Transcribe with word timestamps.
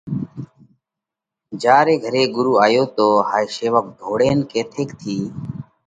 جيا 1.61 1.77
ري 1.85 1.95
گھري 2.03 2.23
ڳرُو 2.35 2.53
آيو 2.65 2.83
تو 2.97 3.07
هائي 3.29 3.47
شيوَڪ 3.55 3.85
ڍوڙينَ 3.99 4.37
ڪٿئيڪ 4.51 4.89
ٿِي 5.01 5.17